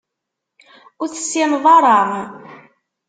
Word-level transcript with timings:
Ur 1.01 1.07
tessineḍ 1.09 1.65
ara. 1.77 1.99